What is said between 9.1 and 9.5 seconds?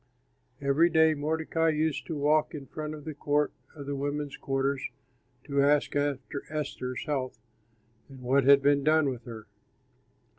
her.